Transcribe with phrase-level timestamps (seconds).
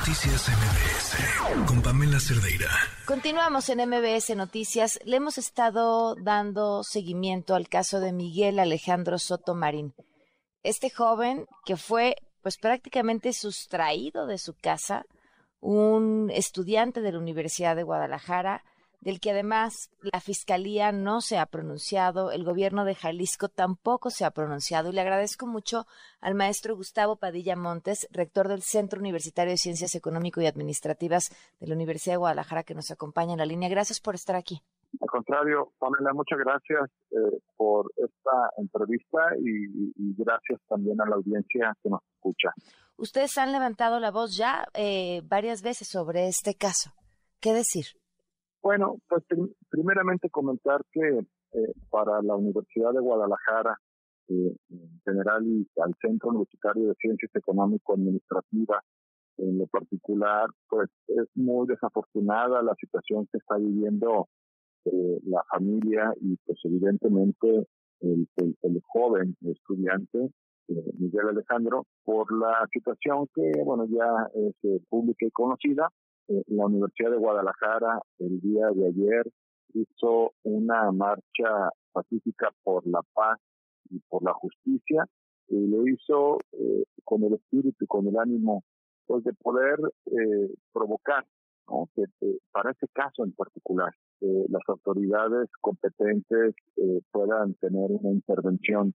[0.00, 2.70] Noticias MBS con Pamela Cerdeira.
[3.04, 4.98] Continuamos en MBS Noticias.
[5.04, 9.92] Le hemos estado dando seguimiento al caso de Miguel Alejandro Soto Marín.
[10.62, 15.04] Este joven que fue pues prácticamente sustraído de su casa,
[15.60, 18.64] un estudiante de la Universidad de Guadalajara,
[19.00, 24.24] del que además la Fiscalía no se ha pronunciado, el gobierno de Jalisco tampoco se
[24.24, 24.90] ha pronunciado.
[24.90, 25.86] Y le agradezco mucho
[26.20, 31.66] al maestro Gustavo Padilla Montes, rector del Centro Universitario de Ciencias Económico y Administrativas de
[31.66, 33.68] la Universidad de Guadalajara, que nos acompaña en la línea.
[33.68, 34.62] Gracias por estar aquí.
[35.00, 41.74] Al contrario, Pamela, muchas gracias eh, por esta entrevista y, gracias también a la audiencia
[41.82, 42.50] que nos escucha.
[42.96, 46.90] Ustedes han levantado la voz ya eh, varias veces sobre este caso.
[47.40, 47.99] ¿Qué decir?
[48.62, 49.24] Bueno, pues
[49.70, 51.00] primeramente comentar que
[51.52, 53.76] eh, para la Universidad de Guadalajara,
[54.28, 58.84] eh, en general y al Centro Universitario de Ciencias Económico-Administrativas
[59.38, 64.28] en lo particular, pues es muy desafortunada la situación que está viviendo
[64.84, 67.66] eh, la familia y pues evidentemente
[68.00, 70.30] el, el, joven estudiante
[70.98, 75.88] Miguel Alejandro por la situación que bueno ya es pública y conocida
[76.30, 79.28] eh, la Universidad de Guadalajara el día de ayer
[79.74, 83.40] hizo una marcha pacífica por la paz
[83.90, 85.06] y por la justicia
[85.48, 88.62] y lo hizo eh, con el espíritu y con el ánimo
[89.06, 91.26] pues de poder eh, provocar
[91.68, 91.88] ¿no?
[92.52, 96.54] para este caso en particular las autoridades competentes
[97.10, 98.92] puedan tener una intervención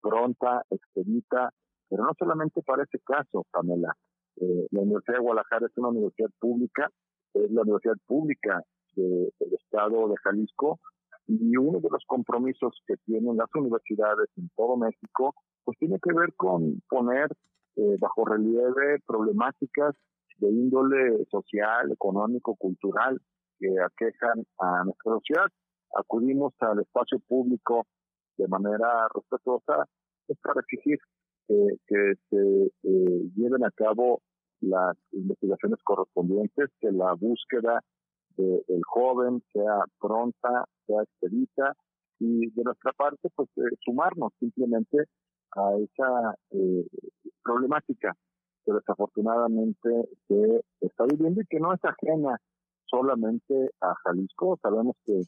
[0.00, 1.52] pronta, expedita,
[1.88, 3.96] pero no solamente para ese caso, Pamela,
[4.40, 6.90] eh, la Universidad de Guadalajara es una universidad pública,
[7.34, 8.62] es la universidad pública
[8.96, 10.78] del Estado de Jalisco
[11.26, 16.12] y uno de los compromisos que tienen las universidades en todo México, pues tiene que
[16.12, 17.28] ver con poner
[17.76, 19.94] eh, bajo relieve problemáticas
[20.38, 23.20] de índole social, económico, cultural
[23.58, 25.46] que aquejan a nuestra sociedad.
[25.96, 27.86] Acudimos al espacio público
[28.36, 29.86] de manera respetuosa
[30.28, 30.98] es para exigir
[31.46, 34.22] que se eh, lleven a cabo
[34.64, 37.80] las investigaciones correspondientes, que la búsqueda
[38.36, 41.74] del joven sea pronta, sea expedita
[42.18, 45.04] y de nuestra parte pues eh, sumarnos simplemente
[45.52, 46.86] a esa eh,
[47.44, 48.12] problemática
[48.64, 52.40] que desafortunadamente se está viviendo y que no es ajena
[52.86, 54.58] solamente a Jalisco.
[54.60, 55.20] Sabemos que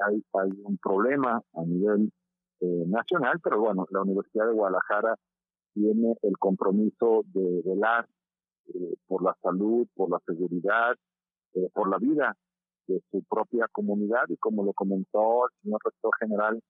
[0.00, 2.12] hay, hay un problema a nivel
[2.60, 5.16] nacional, pero bueno, la Universidad de Guadalajara
[5.72, 8.06] tiene el compromiso de velar
[8.74, 10.94] eh, por la salud, por la seguridad,
[11.54, 12.36] eh, por la vida
[12.86, 16.60] de su propia comunidad y como lo comentó el señor rector general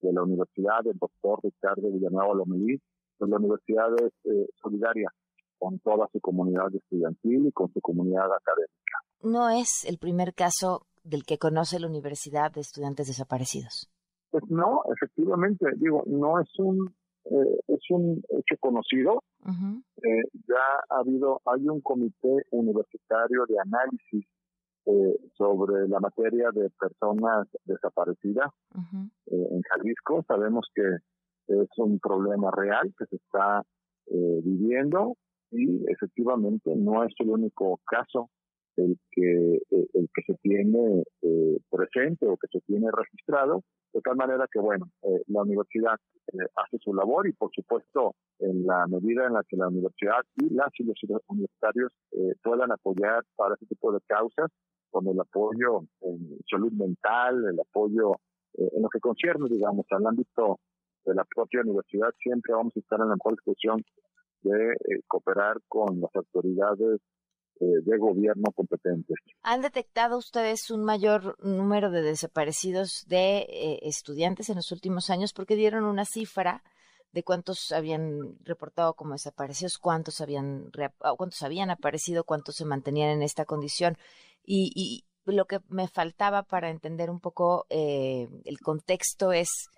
[0.00, 2.80] de la universidad, el doctor Ricardo Villanueva Lomelí,
[3.18, 5.10] pues la universidad es eh, solidaria
[5.58, 8.98] con toda su comunidad estudiantil y con su comunidad académica.
[9.22, 13.90] No es el primer caso del que conoce la universidad de estudiantes desaparecidos.
[14.30, 16.94] Pues no, efectivamente, digo, no es un
[17.30, 19.22] eh, es un hecho conocido.
[20.02, 24.26] Eh, ya ha habido, hay un comité universitario de análisis
[24.86, 28.50] eh, sobre la materia de personas desaparecidas
[29.26, 30.24] en Jalisco.
[30.28, 30.82] Sabemos que
[31.48, 33.62] es un problema real que se está
[34.08, 35.16] viviendo
[35.50, 38.30] y efectivamente no es el único caso
[38.76, 41.02] el que el que se tiene
[41.70, 43.62] presente o que se tiene registrado
[43.96, 45.98] de tal manera que, bueno, eh, la universidad
[46.32, 50.20] eh, hace su labor y, por supuesto, en la medida en la que la universidad
[50.36, 50.68] y las
[51.28, 54.50] universitarios eh, puedan apoyar para ese tipo de causas,
[54.90, 58.16] con el apoyo en salud mental, el apoyo
[58.54, 60.60] en lo que concierne, digamos, al ámbito
[61.04, 63.82] de la propia universidad, siempre vamos a estar en la mejor disposición
[64.42, 64.74] de
[65.06, 67.15] cooperar con las autoridades eh,
[67.60, 69.16] de gobierno competentes.
[69.42, 75.32] ¿Han detectado ustedes un mayor número de desaparecidos de eh, estudiantes en los últimos años?
[75.32, 76.62] Porque dieron una cifra
[77.12, 80.70] de cuántos habían reportado como desaparecidos, cuántos habían,
[81.16, 83.96] cuántos habían aparecido, cuántos se mantenían en esta condición.
[84.44, 89.70] Y, lo que me faltaba para entender un poco eh, el contexto es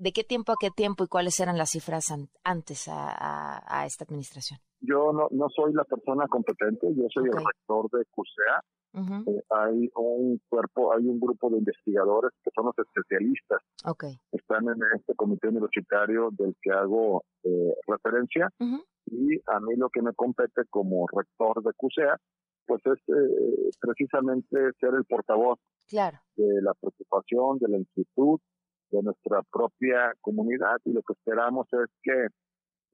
[0.00, 2.12] de qué tiempo a qué tiempo y cuáles eran las cifras
[2.42, 4.58] antes a esta administración.
[4.80, 8.64] Yo no, no soy la persona competente, yo soy el rector de CUSEA.
[8.92, 13.60] Eh, hay un cuerpo, hay un grupo de investigadores que son los especialistas.
[13.84, 14.18] Okay.
[14.32, 18.48] Están en este comité universitario del que hago eh, referencia.
[19.06, 22.16] Y a mí lo que me compete como rector de CUSEA,
[22.66, 25.58] pues es eh, precisamente ser el portavoz
[25.88, 26.18] claro.
[26.36, 28.40] de la preocupación, de la inquietud
[28.90, 32.26] de nuestra propia comunidad y lo que esperamos es que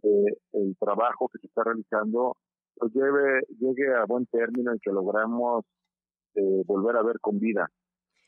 [0.02, 2.36] eh, el trabajo que se está realizando
[2.76, 5.64] pues lleve, llegue a buen término y que logremos
[6.34, 7.70] eh, volver a ver con vida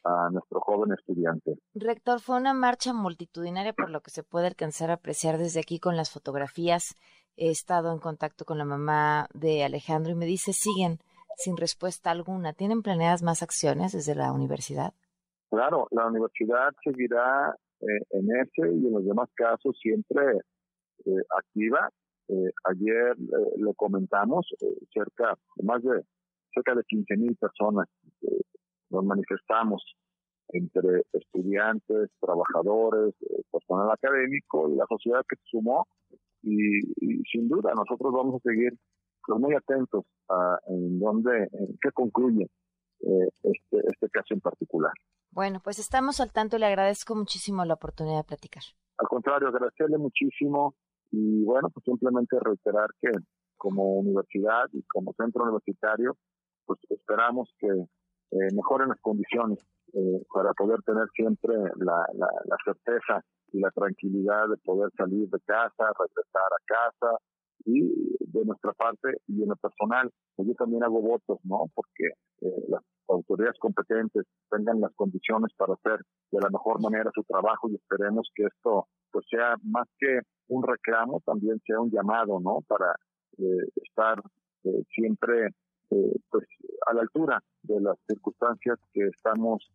[0.05, 1.59] a nuestro joven estudiante.
[1.75, 5.79] Rector, fue una marcha multitudinaria por lo que se puede alcanzar a apreciar desde aquí
[5.79, 6.95] con las fotografías.
[7.37, 10.99] He estado en contacto con la mamá de Alejandro y me dice, siguen
[11.37, 12.53] sin respuesta alguna.
[12.53, 14.95] ¿Tienen planeadas más acciones desde la universidad?
[15.51, 20.23] Claro, la universidad seguirá eh, en ese y en los demás casos siempre
[21.07, 21.89] eh, activa.
[22.29, 23.17] Eh, ayer
[23.57, 24.47] lo comentamos,
[24.93, 26.03] cerca de más de
[26.53, 27.89] cerca de 15 mil personas
[28.91, 29.83] nos manifestamos
[30.49, 33.15] entre estudiantes, trabajadores,
[33.51, 35.87] personal académico y la sociedad que se sumó
[36.43, 36.81] y,
[37.31, 38.73] sin duda nosotros vamos a seguir
[39.25, 42.47] pues, muy atentos a en dónde, en qué concluye
[43.01, 44.93] este, este caso en particular.
[45.31, 48.63] Bueno, pues estamos al tanto y le agradezco muchísimo la oportunidad de platicar.
[48.99, 50.75] Al contrario, agradecerle muchísimo
[51.11, 53.11] y bueno, pues simplemente reiterar que
[53.57, 56.17] como universidad y como centro universitario,
[56.65, 59.59] pues esperamos que eh, mejoren las condiciones
[59.95, 62.05] eh, para poder tener siempre la,
[62.65, 67.19] certeza y la tranquilidad de poder salir de casa, regresar a casa
[67.65, 67.89] y
[68.21, 71.65] de nuestra parte y en lo personal, pues yo también hago votos, ¿no?
[71.75, 72.05] Porque
[72.43, 77.69] eh, las autoridades competentes tengan las condiciones para hacer de la mejor manera su trabajo
[77.69, 82.61] y esperemos que esto pues sea más que un reclamo, también sea un llamado, ¿no?
[82.67, 82.95] Para
[83.39, 84.21] eh, estar
[84.65, 85.49] eh, siempre
[85.89, 86.45] pues
[86.87, 89.67] a la altura de las circunstancias que estamos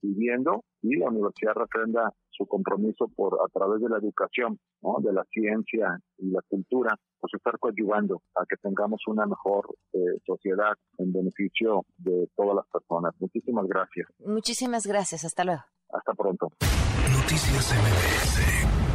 [0.00, 4.96] viviendo y la universidad refrenda su compromiso por a través de la educación, ¿no?
[5.00, 9.98] de la ciencia y la cultura, pues estar coadyuvando a que tengamos una mejor eh,
[10.24, 13.14] sociedad en beneficio de todas las personas.
[13.18, 14.08] Muchísimas gracias.
[14.18, 15.24] Muchísimas gracias.
[15.24, 15.62] Hasta luego.
[15.90, 16.48] Hasta pronto.
[17.12, 18.85] Noticias MBS